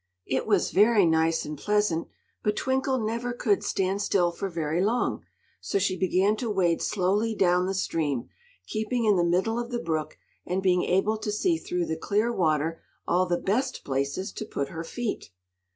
[0.25, 2.07] It was very nice and pleasant;
[2.43, 5.23] but Twinkle never could stand still for very long,
[5.59, 8.27] so she began to wade slowly down the stream,
[8.65, 12.33] keeping in the middle of the brook, and being able to see through the clear
[12.33, 15.29] water all the best places to put her feet.